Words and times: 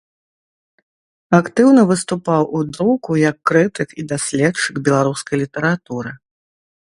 Актыўна 1.39 1.81
выступаў 1.91 2.41
у 2.59 2.63
друку 2.77 3.11
як 3.29 3.37
крытык 3.51 3.89
і 3.99 4.07
даследчык 4.13 4.75
беларускай 4.87 5.35
літаратуры. 5.45 6.11